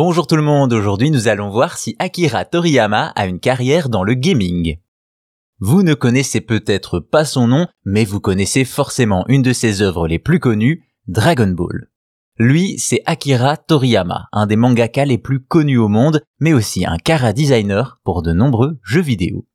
Bonjour 0.00 0.28
tout 0.28 0.36
le 0.36 0.42
monde, 0.42 0.72
aujourd'hui 0.74 1.10
nous 1.10 1.26
allons 1.26 1.50
voir 1.50 1.76
si 1.76 1.96
Akira 1.98 2.44
Toriyama 2.44 3.08
a 3.16 3.26
une 3.26 3.40
carrière 3.40 3.88
dans 3.88 4.04
le 4.04 4.14
gaming. 4.14 4.78
Vous 5.58 5.82
ne 5.82 5.92
connaissez 5.92 6.40
peut-être 6.40 7.00
pas 7.00 7.24
son 7.24 7.48
nom, 7.48 7.66
mais 7.84 8.04
vous 8.04 8.20
connaissez 8.20 8.64
forcément 8.64 9.24
une 9.26 9.42
de 9.42 9.52
ses 9.52 9.82
œuvres 9.82 10.06
les 10.06 10.20
plus 10.20 10.38
connues, 10.38 10.84
Dragon 11.08 11.48
Ball. 11.48 11.90
Lui, 12.36 12.78
c'est 12.78 13.02
Akira 13.06 13.56
Toriyama, 13.56 14.28
un 14.30 14.46
des 14.46 14.54
mangaka 14.54 15.04
les 15.04 15.18
plus 15.18 15.44
connus 15.44 15.78
au 15.78 15.88
monde, 15.88 16.22
mais 16.38 16.52
aussi 16.52 16.86
un 16.86 16.98
kara 16.98 17.32
designer 17.32 17.98
pour 18.04 18.22
de 18.22 18.32
nombreux 18.32 18.78
jeux 18.84 19.02
vidéo. 19.02 19.48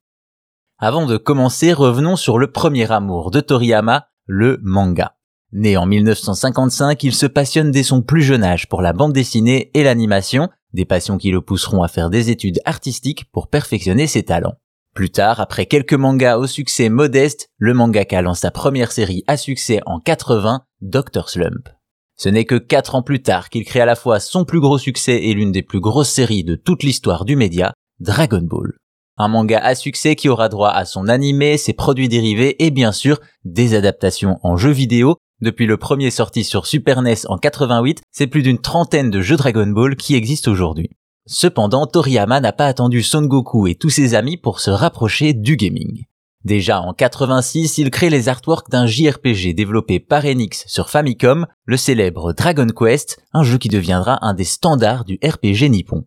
Avant 0.78 1.06
de 1.06 1.16
commencer, 1.16 1.72
revenons 1.72 2.18
sur 2.18 2.38
le 2.38 2.52
premier 2.52 2.92
amour 2.92 3.32
de 3.32 3.40
Toriyama, 3.40 4.10
le 4.26 4.60
manga. 4.62 5.16
Né 5.56 5.78
en 5.78 5.86
1955, 5.86 7.04
il 7.04 7.14
se 7.14 7.28
passionne 7.28 7.70
dès 7.70 7.84
son 7.84 8.02
plus 8.02 8.24
jeune 8.24 8.44
âge 8.44 8.68
pour 8.68 8.82
la 8.82 8.92
bande 8.92 9.14
dessinée 9.14 9.70
et 9.76 9.84
l'animation, 9.84 10.50
des 10.74 10.84
passions 10.84 11.20
qui 11.20 11.30
le 11.30 11.42
pousseront 11.42 11.84
à 11.84 11.88
faire 11.88 12.10
des 12.10 12.32
études 12.32 12.60
artistiques 12.66 13.26
pour 13.32 13.50
perfectionner 13.50 14.08
ses 14.08 14.24
talents. 14.24 14.56
Plus 14.96 15.12
tard, 15.12 15.40
après 15.40 15.68
quelques 15.68 15.94
mangas 15.94 16.38
au 16.38 16.48
succès 16.48 16.90
modeste, 16.90 17.50
le 17.60 17.76
mangaka 17.76 18.24
lance 18.24 18.40
sa 18.40 18.50
première 18.50 18.92
série 18.92 19.24
à 19.28 19.38
succès 19.38 19.80
en 19.86 20.00
80, 20.00 20.62
Dr. 20.82 21.30
Slump. 21.30 21.70
Ce 22.16 22.30
n'est 22.30 22.46
que 22.46 22.56
quatre 22.56 22.96
ans 22.96 23.04
plus 23.04 23.22
tard 23.22 23.50
qu'il 23.50 23.64
crée 23.64 23.82
à 23.82 23.86
la 23.86 23.96
fois 23.96 24.20
son 24.20 24.46
plus 24.46 24.60
gros 24.60 24.80
succès 24.80 25.24
et 25.24 25.36
l'une 25.36 25.52
des 25.52 25.64
plus 25.64 25.80
grosses 25.80 26.12
séries 26.12 26.44
de 26.44 26.56
toute 26.56 26.82
l'histoire 26.82 27.26
du 27.26 27.36
média, 27.36 27.74
Dragon 28.00 28.42
Ball. 28.42 28.74
Un 29.18 29.28
manga 29.28 29.60
à 29.60 29.76
succès 29.76 30.16
qui 30.16 30.30
aura 30.30 30.50
droit 30.50 30.72
à 30.72 30.86
son 30.86 31.08
animé, 31.08 31.58
ses 31.58 31.74
produits 31.74 32.10
dérivés 32.10 32.64
et 32.64 32.72
bien 32.72 32.92
sûr 32.92 33.20
des 33.46 33.76
adaptations 33.76 34.40
en 34.42 34.58
jeux 34.58 34.72
vidéo 34.72 35.18
depuis 35.44 35.68
le 35.68 35.78
premier 35.78 36.10
sorti 36.10 36.44
sur 36.44 36.66
Super 36.66 37.04
NES 37.04 37.28
en 37.28 37.38
88, 37.38 38.02
c'est 38.12 38.26
plus 38.26 38.42
d'une 38.42 38.58
trentaine 38.58 39.12
de 39.12 39.22
jeux 39.22 39.38
Dragon 39.38 39.68
Ball 39.68 39.96
qui 39.96 40.16
existent 40.16 40.50
aujourd'hui. 40.50 40.90
Cependant, 41.28 41.86
Toriyama 41.86 42.40
n'a 42.40 42.52
pas 42.52 42.66
attendu 42.66 43.04
Son 43.04 43.22
Goku 43.22 43.68
et 43.68 43.76
tous 43.76 43.92
ses 43.92 44.16
amis 44.16 44.38
pour 44.38 44.60
se 44.60 44.72
rapprocher 44.72 45.34
du 45.34 45.56
gaming. 45.56 46.06
Déjà 46.44 46.82
en 46.82 46.94
86, 46.94 47.78
il 47.78 47.90
crée 47.92 48.10
les 48.10 48.28
artworks 48.28 48.70
d'un 48.70 48.86
JRPG 48.86 49.54
développé 49.54 50.02
par 50.02 50.26
Enix 50.26 50.66
sur 50.68 50.90
Famicom, 50.90 51.46
le 51.66 51.78
célèbre 51.78 52.34
Dragon 52.34 52.68
Quest, 52.68 53.24
un 53.32 53.44
jeu 53.44 53.58
qui 53.58 53.70
deviendra 53.70 54.26
un 54.26 54.34
des 54.34 54.44
standards 54.44 55.06
du 55.06 55.20
RPG 55.24 55.70
nippon. 55.70 56.04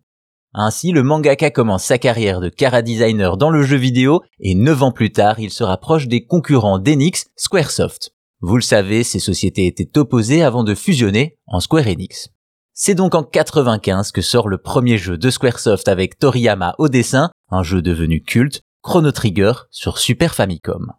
Ainsi, 0.52 0.92
le 0.92 1.02
mangaka 1.02 1.50
commence 1.50 1.84
sa 1.84 1.98
carrière 1.98 2.40
de 2.40 2.48
Kara 2.48 2.82
designer 2.82 3.36
dans 3.36 3.50
le 3.50 3.62
jeu 3.62 3.76
vidéo 3.76 4.22
et 4.40 4.54
9 4.54 4.82
ans 4.82 4.92
plus 4.92 5.12
tard, 5.12 5.38
il 5.38 5.50
se 5.50 5.64
rapproche 5.64 6.08
des 6.08 6.24
concurrents 6.24 6.78
d'Enix, 6.78 7.26
Squaresoft. 7.36 8.15
Vous 8.48 8.54
le 8.54 8.62
savez, 8.62 9.02
ces 9.02 9.18
sociétés 9.18 9.66
étaient 9.66 9.98
opposées 9.98 10.44
avant 10.44 10.62
de 10.62 10.76
fusionner 10.76 11.36
en 11.48 11.58
Square 11.58 11.88
Enix. 11.88 12.28
C'est 12.74 12.94
donc 12.94 13.16
en 13.16 13.24
95 13.24 14.12
que 14.12 14.22
sort 14.22 14.46
le 14.46 14.58
premier 14.58 14.98
jeu 14.98 15.18
de 15.18 15.30
Squaresoft 15.30 15.88
avec 15.88 16.16
Toriyama 16.16 16.76
au 16.78 16.88
dessin, 16.88 17.32
un 17.50 17.64
jeu 17.64 17.82
devenu 17.82 18.22
culte, 18.22 18.62
Chrono 18.84 19.10
Trigger 19.10 19.52
sur 19.72 19.98
Super 19.98 20.32
Famicom. 20.32 20.92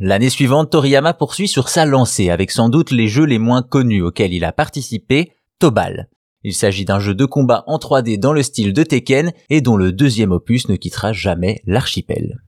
L'année 0.00 0.30
suivante, 0.30 0.70
Toriyama 0.70 1.12
poursuit 1.12 1.46
sur 1.46 1.68
sa 1.68 1.84
lancée 1.84 2.30
avec 2.30 2.50
sans 2.50 2.70
doute 2.70 2.90
les 2.90 3.06
jeux 3.06 3.26
les 3.26 3.38
moins 3.38 3.60
connus 3.60 4.00
auxquels 4.00 4.32
il 4.32 4.42
a 4.42 4.52
participé, 4.52 5.34
Tobal. 5.58 6.08
Il 6.42 6.54
s'agit 6.54 6.86
d'un 6.86 7.00
jeu 7.00 7.14
de 7.14 7.26
combat 7.26 7.64
en 7.66 7.76
3D 7.76 8.18
dans 8.18 8.32
le 8.32 8.42
style 8.42 8.72
de 8.72 8.82
Tekken 8.82 9.34
et 9.50 9.60
dont 9.60 9.76
le 9.76 9.92
deuxième 9.92 10.32
opus 10.32 10.70
ne 10.70 10.76
quittera 10.76 11.12
jamais 11.12 11.60
l'archipel. 11.66 12.40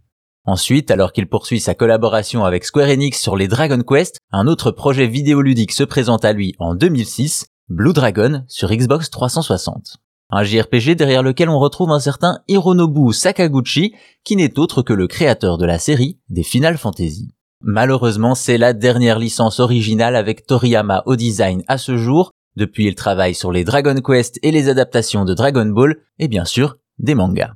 Ensuite, 0.46 0.90
alors 0.90 1.12
qu'il 1.12 1.26
poursuit 1.26 1.60
sa 1.60 1.74
collaboration 1.74 2.44
avec 2.44 2.64
Square 2.64 2.90
Enix 2.90 3.18
sur 3.18 3.34
les 3.34 3.48
Dragon 3.48 3.80
Quest, 3.80 4.18
un 4.30 4.46
autre 4.46 4.70
projet 4.70 5.06
vidéoludique 5.06 5.72
se 5.72 5.84
présente 5.84 6.24
à 6.26 6.34
lui 6.34 6.54
en 6.58 6.74
2006, 6.74 7.46
Blue 7.70 7.94
Dragon 7.94 8.44
sur 8.46 8.70
Xbox 8.70 9.08
360. 9.08 9.96
Un 10.28 10.44
JRPG 10.44 10.96
derrière 10.96 11.22
lequel 11.22 11.48
on 11.48 11.58
retrouve 11.58 11.92
un 11.92 11.98
certain 11.98 12.40
Hironobu 12.48 13.14
Sakaguchi, 13.14 13.94
qui 14.22 14.36
n'est 14.36 14.58
autre 14.58 14.82
que 14.82 14.92
le 14.92 15.06
créateur 15.06 15.56
de 15.56 15.64
la 15.64 15.78
série 15.78 16.18
des 16.28 16.42
Final 16.42 16.76
Fantasy. 16.76 17.30
Malheureusement, 17.62 18.34
c'est 18.34 18.58
la 18.58 18.74
dernière 18.74 19.18
licence 19.18 19.60
originale 19.60 20.14
avec 20.14 20.44
Toriyama 20.44 21.02
au 21.06 21.16
design 21.16 21.62
à 21.68 21.78
ce 21.78 21.96
jour. 21.96 22.33
Depuis, 22.56 22.86
il 22.86 22.94
travaille 22.94 23.34
sur 23.34 23.50
les 23.50 23.64
Dragon 23.64 23.94
Quest 23.94 24.38
et 24.42 24.50
les 24.50 24.68
adaptations 24.68 25.24
de 25.24 25.33
Dragon 25.33 25.64
Ball, 25.64 25.96
et 26.18 26.28
bien 26.28 26.44
sûr, 26.44 26.77
des 26.98 27.14
mangas. 27.14 27.54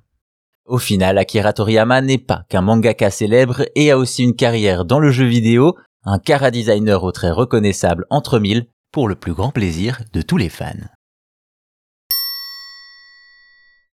Au 0.69 0.77
final, 0.77 1.17
Akira 1.17 1.55
Toriyama 1.55 2.03
n'est 2.03 2.19
pas 2.19 2.43
qu'un 2.51 2.61
mangaka 2.61 3.11
célèbre 3.11 3.65
et 3.75 3.91
a 3.91 3.97
aussi 3.97 4.23
une 4.23 4.37
carrière 4.37 4.85
dans 4.85 5.01
le 5.01 5.11
jeu 5.11 5.25
vidéo, 5.25 5.75
un 6.05 6.19
cara 6.19 6.51
designer 6.51 7.03
au 7.05 7.11
trait 7.11 7.31
reconnaissable 7.31 8.05
entre 8.11 8.39
mille, 8.39 8.67
pour 8.93 9.09
le 9.09 9.15
plus 9.15 9.33
grand 9.33 9.51
plaisir 9.51 10.03
de 10.13 10.21
tous 10.21 10.37
les 10.37 10.51
fans. 10.51 10.75